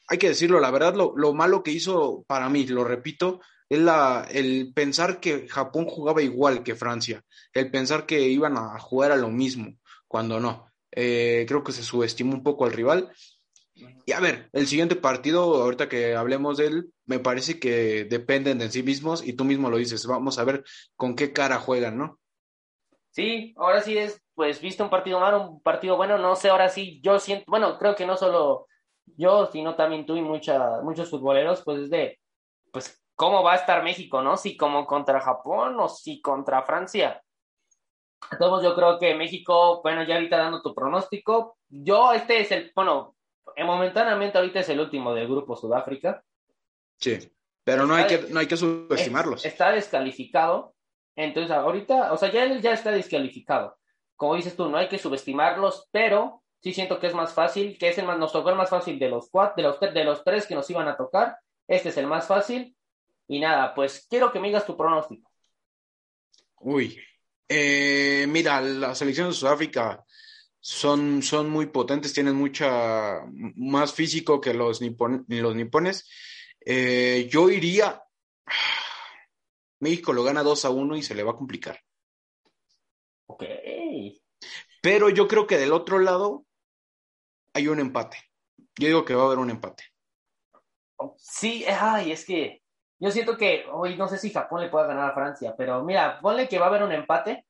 [0.08, 3.78] hay que decirlo, la verdad, lo, lo, malo que hizo para mí, lo repito, es
[3.78, 9.12] la, el pensar que Japón jugaba igual que Francia, el pensar que iban a jugar
[9.12, 10.66] a lo mismo, cuando no.
[10.92, 13.12] Eh, creo que se subestimó un poco al rival.
[14.06, 18.58] Y a ver, el siguiente partido, ahorita que hablemos de él, me parece que dependen
[18.58, 20.64] de sí mismos y tú mismo lo dices, vamos a ver
[20.94, 22.20] con qué cara juegan, ¿no?
[23.10, 26.68] Sí, ahora sí es, pues, visto un partido malo, un partido bueno, no sé, ahora
[26.68, 28.68] sí, yo siento, bueno, creo que no solo
[29.16, 32.18] yo, sino también tú y mucha, muchos futboleros, pues es de,
[32.72, 34.36] pues, ¿cómo va a estar México, no?
[34.36, 37.22] Si como contra Japón o si contra Francia.
[38.30, 42.72] Entonces yo creo que México, bueno, ya ahorita dando tu pronóstico, yo este es el,
[42.74, 43.16] bueno,
[43.64, 46.24] momentáneamente ahorita es el último del grupo Sudáfrica.
[46.98, 47.18] Sí,
[47.62, 49.44] pero no hay, que, no hay que subestimarlos.
[49.44, 50.74] Está descalificado,
[51.16, 53.76] entonces ahorita, o sea, ya él ya está descalificado.
[54.16, 57.90] Como dices tú, no hay que subestimarlos, pero sí siento que es más fácil, que
[57.90, 60.24] es el más, nos tocó el más fácil de los cuatro, de los, de los
[60.24, 61.37] tres que nos iban a tocar.
[61.68, 62.74] Este es el más fácil.
[63.29, 65.31] Y nada, pues quiero que me digas tu pronóstico.
[66.61, 66.98] Uy,
[67.46, 70.03] eh, mira, la selección de Sudáfrica
[70.59, 73.20] son, son muy potentes, tienen mucha
[73.57, 76.09] más físico que los, los nipones.
[76.64, 78.03] Eh, yo iría.
[79.81, 81.79] México lo gana 2 a 1 y se le va a complicar.
[83.27, 83.44] Ok.
[84.81, 86.46] Pero yo creo que del otro lado
[87.54, 88.18] hay un empate.
[88.76, 89.84] Yo digo que va a haber un empate.
[91.16, 92.62] Sí, ay, es que
[93.00, 96.20] yo siento que hoy no sé si Japón le pueda ganar a Francia, pero mira,
[96.20, 97.46] ponle que va a haber un empate.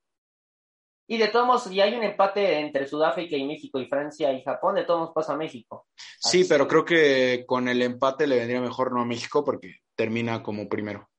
[1.06, 4.42] Y de todos modos, si hay un empate entre Sudáfrica y México y Francia y
[4.42, 5.86] Japón, de todos modos pasa a México.
[6.18, 9.80] Sí, pero que- creo que con el empate le vendría mejor no a México porque
[9.94, 11.10] termina como primero.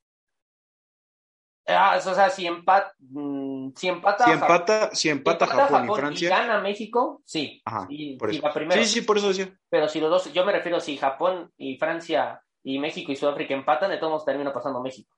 [1.68, 5.88] Ah, o sea, si, empat, mm, si empata, Si empata, si empata empata Japón, y
[5.96, 6.30] Francia.
[6.30, 7.62] gana México, sí.
[7.66, 8.44] Ajá, y, por y eso.
[8.44, 8.84] va primero.
[8.84, 9.60] Sí, sí, por eso decía.
[9.70, 13.54] Pero si los dos, yo me refiero, si Japón y Francia y México y Sudáfrica
[13.56, 15.16] empatan, de todos modos termina pasando México.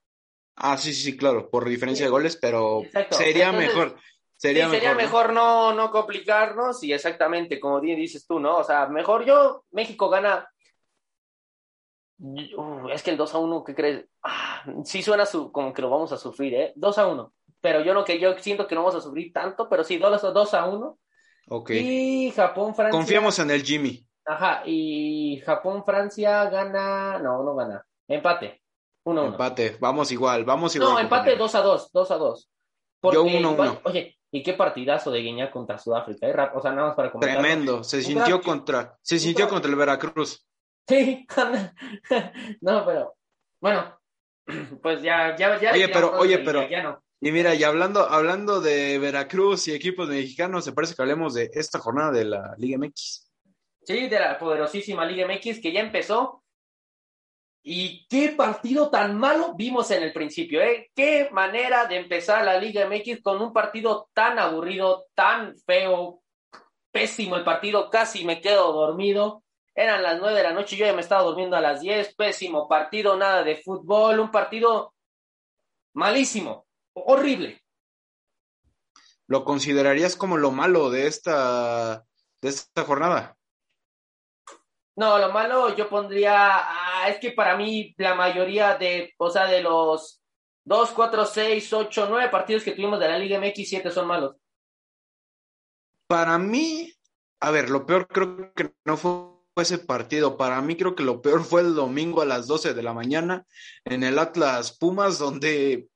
[0.56, 2.06] Ah, sí, sí, sí, claro, por diferencia Sí.
[2.06, 3.16] de goles, pero Exacto.
[3.16, 3.96] sería Entonces, mejor.
[4.36, 4.76] Sería sí, mejor.
[4.76, 4.96] sería ¿no?
[4.96, 8.56] mejor no, no complicarnos y exactamente como di- dices tú, ¿no?
[8.58, 10.48] O sea, mejor yo, México gana.
[12.20, 14.06] Uh, es que el 2 a 1, ¿qué crees?
[14.22, 16.72] Ah, sí suena su, como que lo vamos a sufrir, ¿eh?
[16.74, 17.32] 2 a 1.
[17.60, 20.24] Pero yo no que yo siento que no vamos a sufrir tanto, pero sí, 2
[20.24, 20.98] a, 2 a 1.
[21.50, 21.70] Ok.
[21.70, 22.98] Y Japón, Francia.
[22.98, 24.04] Confiamos en el Jimmy.
[24.24, 27.18] Ajá, y Japón, Francia gana.
[27.18, 27.84] No, no gana.
[28.08, 28.62] Empate.
[29.04, 29.32] 1 a 1.
[29.32, 29.76] Empate.
[29.80, 30.90] Vamos igual, vamos igual.
[30.90, 31.44] No, empate compañero.
[31.44, 32.50] 2 a 2, 2 a 2.
[33.12, 33.80] Yo 1-1.
[33.84, 36.28] Oye, ¿y qué partidazo de Guiñac contra Sudáfrica?
[36.28, 36.34] eh?
[36.54, 37.40] O sea, nada más para comentar.
[37.40, 37.84] Tremendo.
[37.84, 40.47] Se sintió contra, se sintió contra el Veracruz.
[40.88, 41.26] Sí,
[42.62, 43.14] no, pero
[43.60, 43.98] bueno,
[44.82, 45.72] pues ya, ya, ya.
[45.72, 47.02] Oye, pero- oye, pero- Ya no.
[47.20, 51.50] Y mira, y hablando, hablando de Veracruz y equipos mexicanos, se parece que hablemos de
[51.52, 53.28] esta jornada de la Liga MX.
[53.82, 56.44] Sí, de la poderosísima Liga MX que ya empezó.
[57.64, 60.90] Y qué partido tan malo vimos en el principio, ¿eh?
[60.94, 66.22] Qué manera de empezar la Liga MX con un partido tan aburrido, tan feo,
[66.92, 69.42] pésimo el partido, casi me quedo dormido.
[69.78, 72.66] Eran las nueve de la noche, yo ya me estaba durmiendo a las diez, pésimo
[72.66, 74.92] partido, nada de fútbol, un partido
[75.94, 77.62] malísimo, horrible.
[79.28, 82.04] ¿Lo considerarías como lo malo de esta,
[82.42, 83.36] de esta jornada?
[84.96, 89.46] No, lo malo yo pondría, ah, es que para mí la mayoría de, o sea,
[89.46, 90.20] de los
[90.64, 94.34] 2, 4, 6, 8, 9 partidos que tuvimos de la Liga MX, 7 son malos.
[96.08, 96.92] Para mí,
[97.38, 100.36] a ver, lo peor creo que no fue ese partido.
[100.36, 103.44] Para mí creo que lo peor fue el domingo a las 12 de la mañana
[103.84, 105.88] en el Atlas Pumas, donde,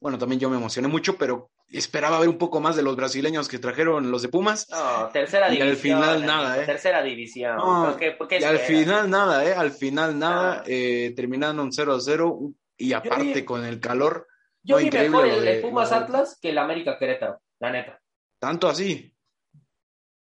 [0.00, 3.48] bueno, también yo me emocioné mucho, pero esperaba ver un poco más de los brasileños
[3.48, 4.68] que trajeron los de Pumas.
[4.70, 5.98] No, tercera Y al división.
[6.00, 6.66] final nada, ¿eh?
[6.66, 7.56] Tercera división.
[7.56, 9.52] No, ¿Por qué- por qué Y al final nada, ¿eh?
[9.52, 10.64] Al final nada, Ah.
[10.66, 12.38] eh, terminando en 0 a 0
[12.76, 14.28] y aparte vi- con el calor,
[14.62, 18.00] Yo no, vi increíble mejor el, de- Pumas Atlas que el América Querétaro, la neta.
[18.38, 19.12] tanto así.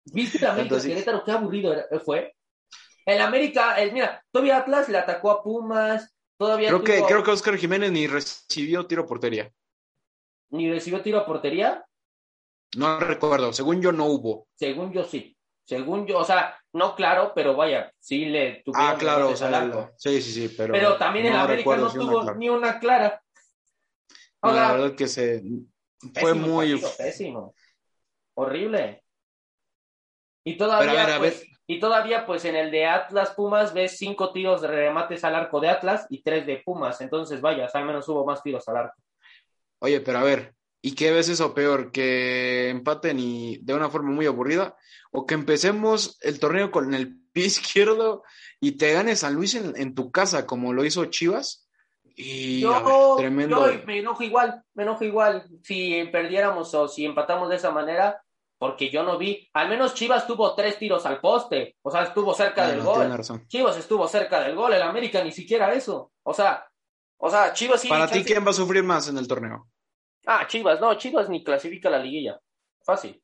[0.06, 0.80] ¿Viste el América.
[0.82, 1.24] Querétaro?
[1.24, 1.74] Qué aburrido
[2.06, 2.34] fue.
[3.06, 7.32] El América, el, mira, todavía Atlas le atacó a Pumas, todavía Creo que, creo que
[7.32, 9.52] Oscar Jiménez ni recibió tiro a portería.
[10.50, 11.86] ni recibió tiro a portería.
[12.76, 14.48] No recuerdo, según yo no hubo.
[14.56, 15.38] Según yo sí.
[15.64, 19.92] Según yo, o sea, no claro, pero vaya, sí le tuvieron Ah, claro, o sea,
[19.98, 22.80] sí, sí, sí, pero, Pero también el no América recuerdo no si tuvo ni una
[22.80, 23.22] clara.
[24.44, 25.42] No, la verdad que se
[26.20, 27.56] fue muy pésimo.
[28.36, 29.04] Horrible.
[30.44, 31.55] Y todavía, Pero a ver, a pues, ver.
[31.68, 35.60] Y todavía, pues en el de Atlas Pumas ves cinco tiros de remates al arco
[35.60, 37.02] de Atlas y tres de Pumas.
[37.02, 39.02] Entonces, vaya, al menos hubo más tiros al arco.
[39.80, 41.92] Oye, pero a ver, ¿y qué ves eso peor?
[41.92, 44.76] ¿Que empaten y de una forma muy aburrida?
[45.12, 48.24] ¿O que empecemos el torneo con el pie izquierdo
[48.60, 51.66] y te gane San Luis en, en tu casa como lo hizo Chivas?
[52.18, 53.72] Y ver, tremendo.
[53.72, 58.24] yo me enojo igual, me enojo igual si perdiéramos o si empatamos de esa manera,
[58.68, 62.34] porque yo no vi, al menos Chivas tuvo tres tiros al poste, o sea, estuvo
[62.34, 63.12] cerca Ah, del no, gol.
[63.48, 66.12] Chivas estuvo cerca del gol, el América ni siquiera eso.
[66.24, 66.66] O sea,
[67.18, 67.90] o sea, Chivas sí.
[67.90, 69.68] Para ti, chance- ¿quién va a sufrir más en el torneo?
[70.26, 72.40] Ah, Chivas, no, Chivas ni clasifica la liguilla.
[72.84, 73.22] Fácil.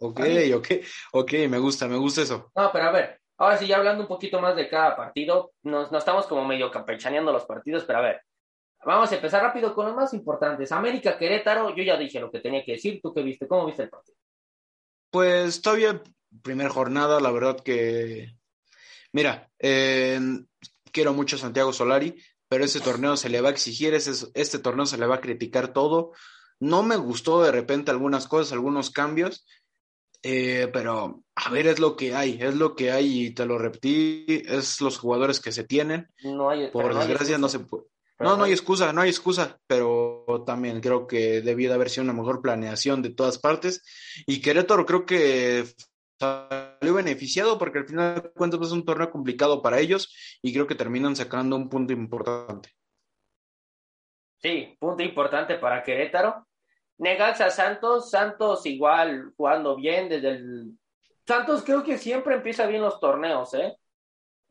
[0.00, 0.20] Ok,
[0.56, 0.68] ok,
[1.12, 2.50] ok, me gusta, me gusta eso.
[2.56, 5.92] No, pero a ver, ahora sí, ya hablando un poquito más de cada partido, nos,
[5.92, 8.20] nos estamos como medio campechaneando los partidos, pero a ver,
[8.84, 10.72] vamos a empezar rápido con los más importantes.
[10.72, 13.46] América, Querétaro, yo ya dije lo que tenía que decir, ¿tú qué viste?
[13.46, 14.18] ¿Cómo viste el partido?
[15.14, 16.02] Pues todavía
[16.42, 18.36] primer jornada, la verdad que,
[19.12, 20.18] mira, eh,
[20.90, 24.58] quiero mucho a Santiago Solari, pero ese torneo se le va a exigir, ese, este
[24.58, 26.10] torneo se le va a criticar todo.
[26.58, 29.46] No me gustó de repente algunas cosas, algunos cambios,
[30.24, 33.56] eh, pero a ver, es lo que hay, es lo que hay y te lo
[33.56, 36.08] repetí, es los jugadores que se tienen.
[36.24, 37.84] No hay, Por no desgracia no se puede.
[38.18, 40.03] Pero No, no hay excusa, no hay excusa, pero
[40.46, 43.82] también creo que debía de haber sido una mejor planeación de todas partes.
[44.26, 45.64] Y Querétaro creo que
[46.18, 50.66] salió beneficiado porque al final de cuentas es un torneo complicado para ellos y creo
[50.66, 52.70] que terminan sacando un punto importante.
[54.38, 56.46] Sí, punto importante para Querétaro.
[56.98, 60.78] Necaxa Santos, Santos igual jugando bien desde el...
[61.26, 63.74] Santos creo que siempre empieza bien los torneos, ¿eh?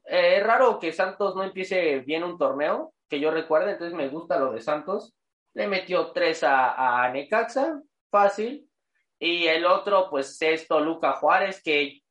[0.06, 0.38] ¿eh?
[0.38, 4.40] es raro que Santos no empiece bien un torneo, que yo recuerde, entonces me gusta
[4.40, 5.14] lo de Santos.
[5.54, 8.68] Le metió tres a, a Necaxa, fácil.
[9.20, 12.02] Y el otro, pues, es Toluca Juárez, que,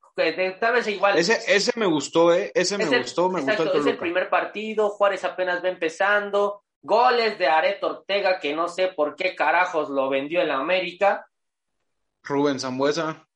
[0.59, 1.19] tal vez igual.
[1.19, 2.51] Ese, ese me gustó, ¿eh?
[2.55, 6.63] Ese me gustó, me gustó el Es el primer partido, Juárez apenas va empezando.
[6.81, 11.27] Goles de Areto Ortega, que no sé por qué carajos lo vendió en la América.
[12.23, 13.27] Rubén Zambuesa.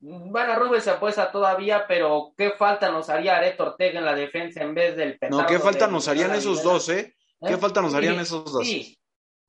[0.00, 4.74] Bueno, Rubén Zambuesa todavía, pero qué falta nos haría Areto Ortega en la defensa en
[4.74, 7.14] vez del No, qué falta nos harían esos dos, ¿eh?
[7.46, 7.58] ¿Qué ¿Eh?
[7.58, 8.66] falta nos harían esos dos?
[8.66, 8.98] Sí,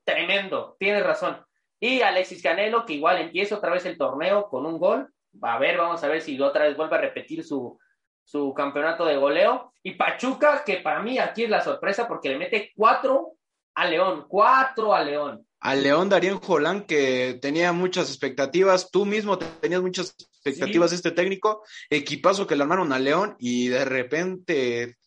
[0.03, 1.43] tremendo, tienes razón.
[1.79, 5.11] Y Alexis Canelo, que igual empieza otra vez el torneo con un gol.
[5.41, 7.79] A ver, vamos a ver si otra vez vuelve a repetir su,
[8.23, 9.73] su campeonato de goleo.
[9.81, 13.33] Y Pachuca, que para mí aquí es la sorpresa porque le mete cuatro
[13.75, 15.45] a León, cuatro a León.
[15.59, 21.11] Al León Darío Jolán, que tenía muchas expectativas, tú mismo tenías muchas expectativas de este
[21.11, 24.97] técnico, equipazo que le armaron a León y de repente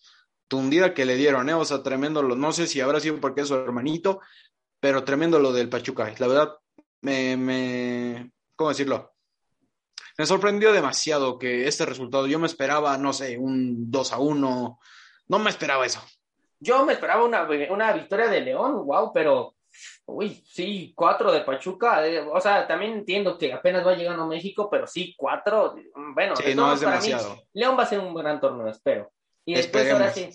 [0.47, 1.55] tundida que le dieron, ¿eh?
[1.55, 4.21] o sea, tremendo, no sé si habrá sido porque es su hermanito,
[4.85, 6.59] pero tremendo lo del Pachuca, la verdad,
[7.01, 9.15] me, me, ¿cómo decirlo?
[10.19, 14.79] me sorprendió demasiado que este resultado, yo me esperaba, no sé, un 2 a 1,
[15.29, 16.03] no me esperaba eso.
[16.61, 19.55] Yo me esperaba una, una victoria de León, wow, pero,
[20.05, 24.29] uy, sí, cuatro de Pachuca, eh, o sea, también entiendo que apenas va llegando a
[24.29, 25.77] México, pero sí, cuatro,
[26.13, 27.43] bueno, sí, no es demasiado.
[27.55, 29.11] León va a ser un gran torneo, espero.
[29.47, 30.29] Y después ahora sí,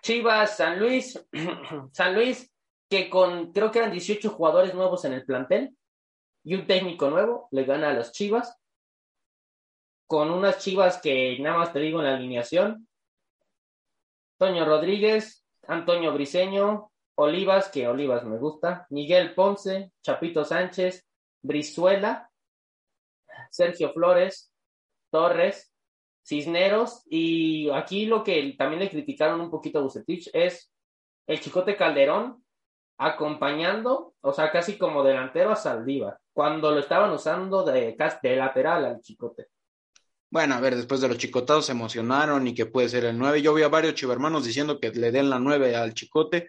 [0.00, 1.22] Chivas, San Luis,
[1.92, 2.51] San Luis,
[2.92, 5.74] que con, creo que eran 18 jugadores nuevos en el plantel
[6.44, 8.54] y un técnico nuevo, le gana a los Chivas
[10.06, 12.86] con unas chivas que nada más te digo en la alineación.
[14.36, 21.08] Toño Rodríguez, Antonio Briseño, Olivas, que Olivas me gusta, Miguel Ponce, Chapito Sánchez,
[21.40, 22.30] Brizuela,
[23.50, 24.52] Sergio Flores,
[25.10, 25.72] Torres,
[26.22, 30.70] Cisneros, y aquí lo que también le criticaron un poquito a Bucetich es
[31.26, 32.41] el Chicote Calderón
[32.98, 38.84] acompañando, o sea, casi como delantero a Saldívar, cuando lo estaban usando de, de lateral
[38.84, 39.48] al Chicote.
[40.32, 43.42] Bueno, a ver, después de los chicotados se emocionaron y que puede ser el 9.
[43.42, 46.48] Yo vi a varios chivermanos diciendo que le den la 9 al chicote.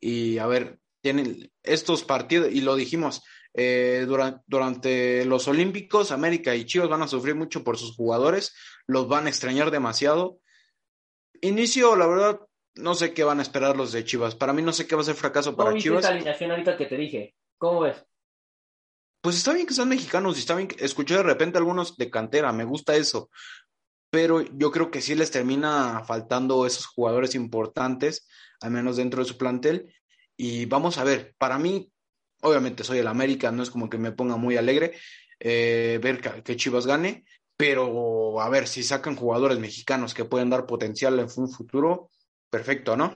[0.00, 6.54] Y a ver, tienen estos partidos, y lo dijimos, eh, durante, durante, los Olímpicos, América
[6.54, 8.54] y Chivas van a sufrir mucho por sus jugadores,
[8.86, 10.38] los van a extrañar demasiado.
[11.42, 12.40] Inicio, la verdad,
[12.80, 14.34] no sé qué van a esperar los de Chivas.
[14.34, 16.00] Para mí no sé qué va a ser fracaso para Chivas.
[16.00, 17.34] esa alineación ahorita que te dije?
[17.58, 18.04] ¿Cómo ves?
[19.20, 22.10] pues está bien que sean mexicanos y está bien que escuché de repente algunos de
[22.10, 23.30] cantera, me gusta eso,
[24.10, 28.26] pero yo creo que sí les termina faltando esos jugadores importantes,
[28.60, 29.94] al menos dentro de su plantel.
[30.36, 31.92] Y vamos a ver, para mí,
[32.42, 34.94] obviamente soy el América, no es como que me ponga muy alegre
[35.38, 37.24] eh, ver que, Chivas gane,
[37.56, 42.10] pero a ver, si sacan jugadores mexicanos que pueden dar potencial en un futuro,
[42.50, 43.14] perfecto, ¿no?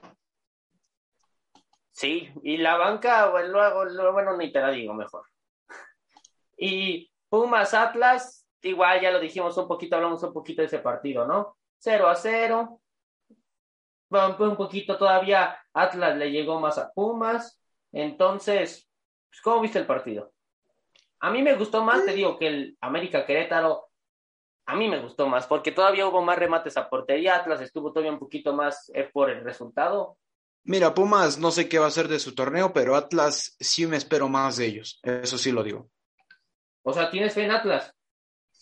[1.91, 3.49] Sí, y la banca, bueno,
[3.85, 5.25] luego, bueno, ni te la digo mejor.
[6.57, 11.25] Y Pumas Atlas, igual ya lo dijimos un poquito, hablamos un poquito de ese partido,
[11.25, 11.57] ¿no?
[11.79, 12.81] 0 a 0.
[14.09, 17.61] Un poquito todavía Atlas le llegó más a Pumas.
[17.91, 18.89] Entonces,
[19.29, 20.33] pues, ¿cómo viste el partido?
[21.19, 23.87] A mí me gustó más, te digo, que el América Querétaro.
[24.67, 27.35] A mí me gustó más, porque todavía hubo más remates a portería.
[27.35, 30.17] Atlas estuvo todavía un poquito más eh, por el resultado.
[30.63, 33.97] Mira, Pumas no sé qué va a hacer de su torneo, pero Atlas sí me
[33.97, 34.99] espero más de ellos.
[35.03, 35.91] Eso sí lo digo.
[36.81, 37.93] O sea, ¿tienes fe en Atlas?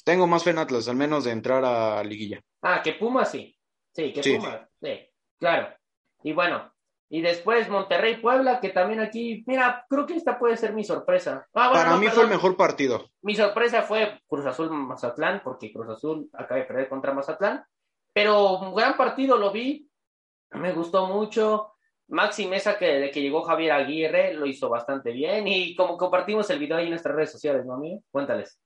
[0.04, 2.42] Tengo más fe en Atlas, al menos de entrar a liguilla.
[2.62, 3.58] Ah, que Pumas sí.
[3.94, 4.68] Sí, que Pumas.
[4.82, 5.74] Sí, claro.
[6.24, 6.73] Y bueno,
[7.14, 11.46] y después Monterrey Puebla, que también aquí, mira, creo que esta puede ser mi sorpresa.
[11.54, 13.08] Ah, Para mí fue el mejor partido.
[13.22, 17.64] Mi sorpresa fue Cruz Azul Mazatlán, porque Cruz Azul acaba de perder contra Mazatlán.
[18.14, 19.88] Pero un gran partido lo vi,
[20.54, 21.76] me gustó mucho.
[22.08, 25.48] Maxi Mesa, que de que llegó Javier Aguirre, lo hizo bastante bien.
[25.48, 28.02] Y como compartimos el video ahí en nuestras redes sociales, ¿no, amigo?
[28.10, 28.60] Cuéntales.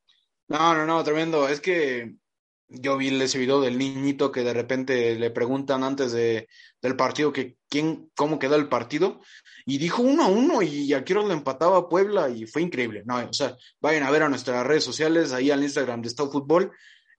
[0.48, 1.50] No, no, no, tremendo.
[1.50, 2.14] Es que
[2.70, 6.48] yo vi ese video del niñito que de repente le preguntan antes de,
[6.82, 9.22] del partido que quién, cómo quedó el partido.
[9.66, 13.04] Y dijo uno a uno y aquí lo empataba Puebla y fue increíble.
[13.06, 16.32] No, o sea, vayan a ver a nuestras redes sociales, ahí al Instagram de Estado
[16.32, 16.72] Fútbol.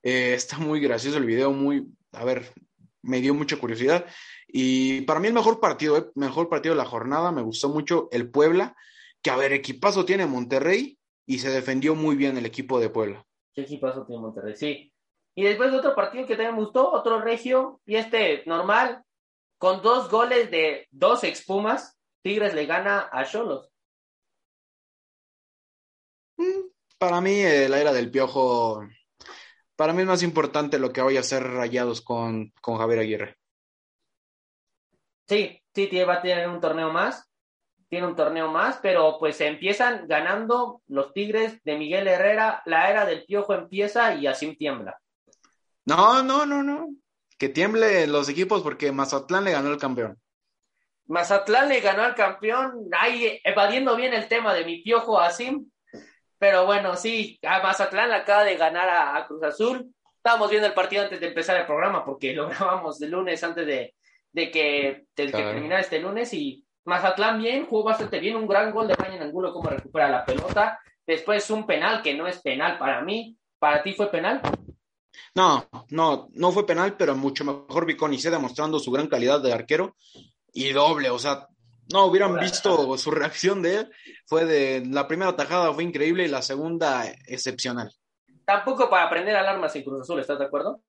[0.03, 2.53] Eh, está muy gracioso el video, muy, a ver,
[3.01, 4.05] me dio mucha curiosidad.
[4.47, 8.07] Y para mí el mejor partido, eh, mejor partido de la jornada, me gustó mucho
[8.11, 8.75] el Puebla,
[9.21, 13.25] que a ver, equipazo tiene Monterrey y se defendió muy bien el equipo de Puebla.
[13.53, 14.55] ¿Qué equipazo tiene Monterrey?
[14.55, 14.88] Sí.
[15.39, 19.05] Y después de otro partido que también me gustó, otro regio, y este normal,
[19.57, 23.71] con dos goles de dos expumas, Tigres le gana a Cholos.
[26.35, 28.85] Mm, para mí, eh, la era del piojo,
[29.77, 33.37] para mí es más importante lo que vaya a hacer rayados con, con Javier Aguirre.
[35.25, 37.31] Sí, sí, va a tener un torneo más,
[37.87, 43.05] tiene un torneo más, pero pues empiezan ganando los Tigres de Miguel Herrera, la era
[43.05, 44.99] del piojo empieza y así tiembla.
[45.89, 46.89] No, no, no, no.
[47.37, 50.17] Que tiemble los equipos porque Mazatlán le ganó el campeón.
[51.07, 55.71] Mazatlán le ganó al campeón, ahí evadiendo bien el tema de mi piojo Asim,
[56.37, 59.91] pero bueno, sí, a Mazatlán acaba de ganar a, Cruz Azul.
[60.17, 63.65] Estábamos viendo el partido antes de empezar el programa porque lo grabamos el lunes antes
[63.65, 63.95] de,
[64.33, 68.87] que, de que terminara este lunes y Mazatlán bien, jugó bastante bien, un gran gol
[68.87, 70.79] de Brian Angulo, cómo recupera la pelota.
[71.07, 73.35] Después un penal que no es penal para mí.
[73.57, 74.41] ¿Para ti fue penal?
[75.35, 79.95] No, no, no fue penal, pero mucho mejor Viconice demostrando su gran calidad de arquero
[80.53, 81.47] y doble, o sea,
[81.91, 83.91] no hubieran visto su reacción de él.
[84.25, 87.91] Fue de la primera tajada fue increíble y la segunda excepcional.
[88.45, 90.81] Tampoco para aprender alarmas en Cruz Azul, ¿estás de acuerdo?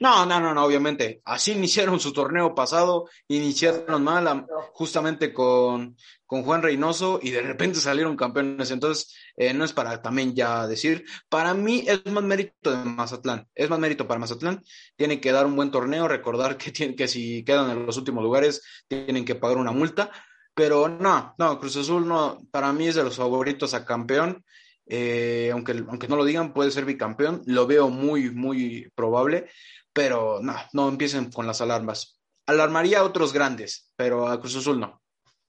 [0.00, 1.20] No, no, no, no, obviamente.
[1.24, 7.78] Así iniciaron su torneo pasado, iniciaron mal, justamente con, con, Juan Reynoso y de repente
[7.78, 8.70] salieron campeones.
[8.70, 13.48] Entonces, eh, no es para también ya decir, para mí es más mérito de Mazatlán,
[13.54, 14.62] es más mérito para Mazatlán.
[14.96, 18.22] Tienen que dar un buen torneo, recordar que, tienen, que si quedan en los últimos
[18.22, 20.10] lugares, tienen que pagar una multa.
[20.54, 24.42] Pero no, no, Cruz Azul no, para mí es de los favoritos a campeón.
[24.88, 29.50] Eh, aunque, aunque no lo digan, puede ser bicampeón, lo veo muy, muy probable,
[29.92, 32.20] pero no, no empiecen con las alarmas.
[32.46, 35.02] Alarmaría a otros grandes, pero a Cruz Azul no.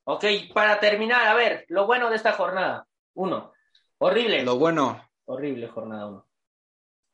[0.06, 2.88] Ok, para terminar, a ver, lo bueno de esta jornada.
[3.14, 3.54] Uno,
[4.00, 4.44] horrible.
[4.44, 5.04] Lo bueno.
[5.26, 6.28] Horrible jornada uno.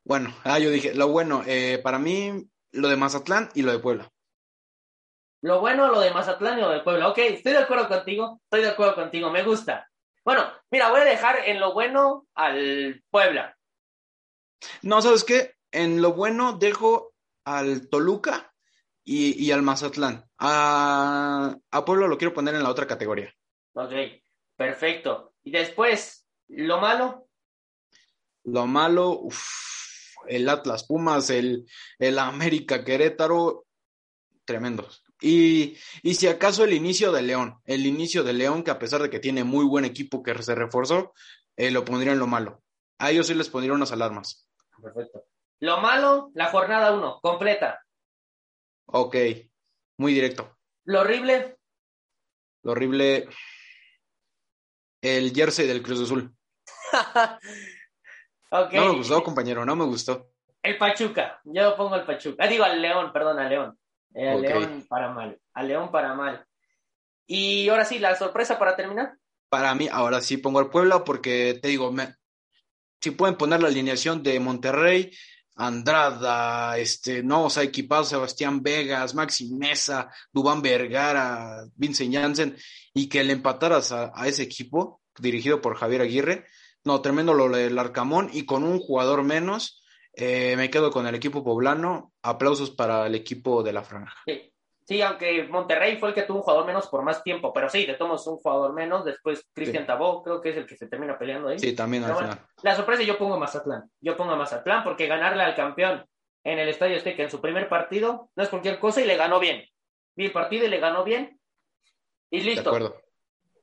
[0.05, 3.79] Bueno, ah, yo dije, lo bueno, eh, para mí, lo de Mazatlán y lo de
[3.79, 4.11] Puebla.
[5.41, 7.09] Lo bueno, lo de Mazatlán y lo de Puebla.
[7.09, 9.89] Ok, estoy de acuerdo contigo, estoy de acuerdo contigo, me gusta.
[10.25, 13.57] Bueno, mira, voy a dejar en lo bueno al Puebla.
[14.81, 15.55] No, ¿sabes qué?
[15.71, 18.53] En lo bueno dejo al Toluca
[19.03, 20.23] y, al Mazatlán.
[20.37, 23.33] A, a, Puebla lo quiero poner en la otra categoría.
[23.73, 23.91] Ok,
[24.55, 25.33] perfecto.
[25.43, 27.27] Y después, ¿lo malo?
[28.45, 29.27] Lo malo,
[30.27, 31.65] el Atlas Pumas, el,
[31.99, 33.65] el América Querétaro,
[34.45, 35.02] tremendos.
[35.23, 35.77] Y,
[36.13, 39.19] si acaso el inicio de León, el inicio de León, que a pesar de que
[39.19, 41.13] tiene muy buen equipo que se reforzó,
[41.55, 42.61] eh, lo pondría en lo malo.
[42.99, 44.49] A ellos sí les pondría unas alarmas.
[44.81, 45.23] Perfecto.
[45.61, 47.85] Lo malo, la jornada uno, completa.
[48.87, 49.15] Ok,
[49.97, 50.57] muy directo.
[50.83, 51.57] Lo horrible.
[52.63, 53.29] Lo horrible,
[55.01, 56.35] el jersey del Cruz Azul.
[58.51, 58.79] okay.
[58.79, 60.31] No me gustó, compañero, no me gustó.
[60.61, 62.43] El Pachuca, yo pongo el Pachuca.
[62.43, 63.79] Ah, digo al León, perdón, al León.
[64.13, 65.39] Eh, a León para mal.
[65.53, 66.45] A León para mal.
[67.25, 69.17] Y ahora sí, la sorpresa para terminar.
[69.49, 71.93] Para mí, ahora sí pongo al Puebla porque te digo,
[72.99, 75.11] si pueden poner la alineación de Monterrey,
[75.55, 82.57] Andrada, este, no, o sea, equipado Sebastián Vegas, Maxi Mesa, Dubán Vergara, Vincent Janssen,
[82.93, 86.45] y que le empataras a, a, ese equipo dirigido por Javier Aguirre.
[86.83, 89.82] No, tremendo lo del Arcamón y con un jugador menos
[90.13, 92.13] eh, me quedo con el equipo poblano.
[92.21, 94.15] Aplausos para el equipo de la franja.
[94.85, 95.01] Sí.
[95.01, 97.95] aunque Monterrey fue el que tuvo un jugador menos por más tiempo, pero sí, te
[97.95, 99.05] tomas un jugador menos.
[99.05, 101.59] Después Cristian Tabó, creo que es el que se termina peleando ahí.
[101.59, 102.39] Sí, también al final.
[102.61, 103.89] La sorpresa yo pongo a Mazatlán.
[104.01, 106.05] Yo pongo a Mazatlán porque ganarle al campeón
[106.43, 109.39] en el Estadio Azteca en su primer partido no es cualquier cosa y le ganó
[109.39, 109.63] bien.
[110.15, 111.39] Vi el partido y le ganó bien.
[112.29, 112.69] Y listo.
[112.69, 113.01] De acuerdo.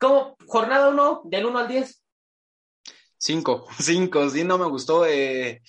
[0.01, 0.37] ¿Cómo?
[0.47, 2.05] Jornada 1, del 1 al 10.
[3.21, 5.07] 5, 5, sí, no me gustó.
[5.07, 5.63] Eh,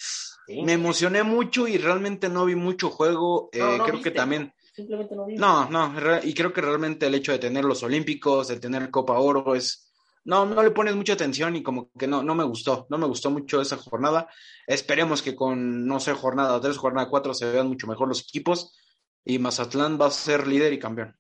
[0.48, 3.50] me emocioné mucho y realmente no vi mucho juego.
[3.52, 4.54] Eh, creo que también.
[4.74, 5.36] Simplemente no vi.
[5.36, 9.20] No, no, y creo que realmente el hecho de tener los Olímpicos, de tener Copa
[9.20, 9.88] Oro, es.
[10.24, 13.08] No, no le pones mucha atención y como que no, no me gustó, no me
[13.08, 14.30] gustó mucho esa jornada.
[14.68, 18.78] Esperemos que con, no sé, jornada 3, jornada 4 se vean mucho mejor los equipos
[19.26, 21.18] y Mazatlán va a ser líder y campeón.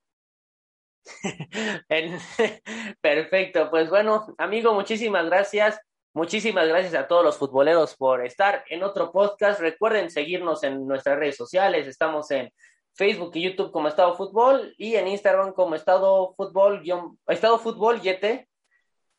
[3.01, 5.79] Perfecto, pues bueno, amigo, muchísimas gracias.
[6.13, 9.61] Muchísimas gracias a todos los futboleros por estar en otro podcast.
[9.61, 11.87] Recuerden seguirnos en nuestras redes sociales.
[11.87, 12.51] Estamos en
[12.93, 16.83] Facebook y YouTube como Estado Fútbol y en Instagram como Estado Fútbol,
[17.27, 18.45] Estado Fútbol YT.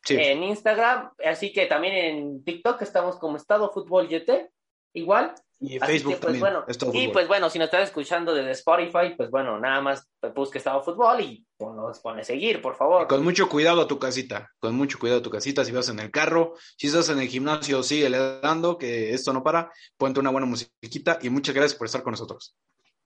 [0.09, 4.51] En Instagram, así que también en TikTok estamos como Estado Fútbol YT.
[4.93, 5.33] Igual.
[5.65, 9.57] Y Facebook pues, Bueno, y pues bueno, si nos estás escuchando desde Spotify, pues bueno,
[9.61, 10.05] nada más
[10.35, 13.07] busca Estado Fútbol y nos pone seguir, por favor.
[13.07, 15.99] con mucho cuidado a tu casita, con mucho cuidado a tu casita, si vas en
[15.99, 20.31] el carro, si estás en el gimnasio, sigue dando, que esto no para, ponte una
[20.31, 22.57] buena musiquita y muchas gracias por estar con nosotros.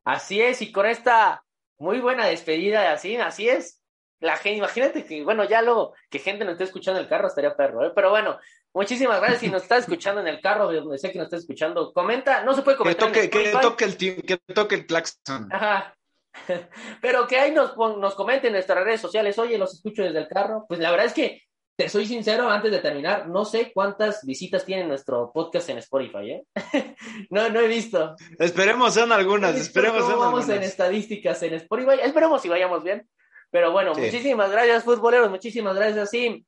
[0.04, 1.44] Así es, y con esta
[1.78, 3.84] muy buena despedida, así, así es,
[4.20, 7.28] la gente, imagínate que, bueno, ya luego que gente nos esté escuchando en el carro
[7.28, 7.92] estaría perro, ¿eh?
[7.96, 8.40] Pero bueno,
[8.74, 9.42] muchísimas gracias.
[9.42, 12.44] Si nos estás escuchando en el carro, de donde sé que nos estás escuchando, comenta,
[12.44, 13.12] no se puede comentar.
[13.12, 15.50] Que toque, que toque el, que toque el claxon.
[15.52, 15.96] Ajá.
[17.02, 20.28] Pero que ahí nos, nos comenten en nuestras redes sociales, oye, los escucho desde el
[20.28, 20.66] carro.
[20.68, 21.44] Pues la verdad es que,
[21.78, 26.32] te soy sincero, antes de terminar, no sé cuántas visitas tiene nuestro podcast en Spotify,
[26.32, 26.46] ¿eh?
[27.30, 28.16] no, no he visto.
[28.40, 33.08] Esperemos sean algunas, esperemos sean vamos en estadísticas en Spotify, esperemos si vayamos bien.
[33.50, 36.46] Pero bueno, muchísimas gracias, futboleros, muchísimas gracias, sí.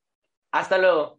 [0.52, 1.19] Hasta luego.